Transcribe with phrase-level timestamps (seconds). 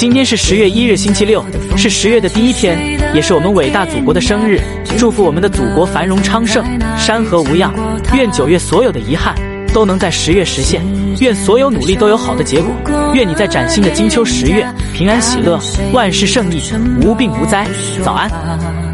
[0.00, 1.44] 今天是十月一日星期六
[1.76, 4.58] 是十月的第一天也是我们伟大祖国的生日。
[4.96, 6.64] 祝福我们的祖国繁荣昌盛
[6.96, 7.70] 山河无恙
[8.14, 9.34] 愿九月所有的遗憾
[9.74, 10.82] 都能在十月实现。
[11.20, 12.74] 愿所有努力都有好的结果
[13.12, 15.60] 愿你在崭新的金秋十月平安喜乐
[15.92, 16.62] 万事胜意
[17.04, 17.68] 无病无灾。
[18.02, 18.89] 早安。